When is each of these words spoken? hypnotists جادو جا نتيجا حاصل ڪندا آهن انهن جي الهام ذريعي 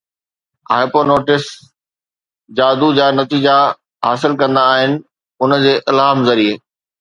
hypnotists 0.75 1.53
جادو 2.59 2.89
جا 3.01 3.07
نتيجا 3.19 3.55
حاصل 4.05 4.33
ڪندا 4.41 4.65
آهن 4.73 4.97
انهن 5.45 5.63
جي 5.69 5.77
الهام 5.93 6.27
ذريعي 6.31 6.59